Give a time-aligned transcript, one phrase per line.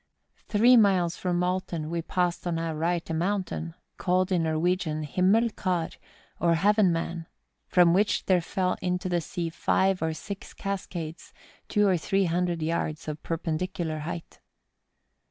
[0.47, 5.05] Three miles from Alten we passed on our right a mountain, called in Nor¬ wegian
[5.07, 5.95] Himellar,
[6.39, 7.27] or Heaven man,
[7.67, 11.33] from which there fell into the sea five or six cascades,
[11.67, 14.39] two or three hundred yards of perpendicular height.